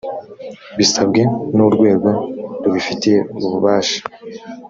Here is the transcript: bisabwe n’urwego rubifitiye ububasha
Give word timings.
bisabwe 0.77 1.21
n’urwego 1.55 2.09
rubifitiye 2.63 3.19
ububasha 3.45 3.99